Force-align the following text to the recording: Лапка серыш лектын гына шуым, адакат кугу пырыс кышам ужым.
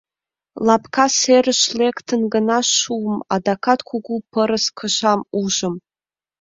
Лапка 0.67 1.05
серыш 1.19 1.61
лектын 1.79 2.21
гына 2.33 2.59
шуым, 2.79 3.17
адакат 3.33 3.79
кугу 3.89 4.15
пырыс 4.31 4.65
кышам 4.77 5.19
ужым. 5.41 5.75